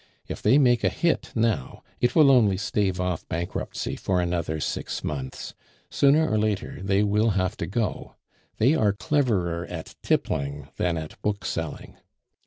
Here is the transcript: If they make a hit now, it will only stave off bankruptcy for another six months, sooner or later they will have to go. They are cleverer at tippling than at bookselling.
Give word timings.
If 0.27 0.41
they 0.41 0.57
make 0.57 0.83
a 0.83 0.89
hit 0.89 1.29
now, 1.35 1.83
it 1.99 2.15
will 2.15 2.31
only 2.31 2.57
stave 2.57 2.99
off 2.99 3.27
bankruptcy 3.29 3.95
for 3.95 4.19
another 4.19 4.59
six 4.59 5.03
months, 5.03 5.53
sooner 5.91 6.27
or 6.27 6.39
later 6.39 6.79
they 6.81 7.03
will 7.03 7.29
have 7.37 7.55
to 7.57 7.67
go. 7.67 8.15
They 8.57 8.73
are 8.73 8.93
cleverer 8.93 9.67
at 9.67 9.93
tippling 10.01 10.69
than 10.77 10.97
at 10.97 11.21
bookselling. 11.21 11.97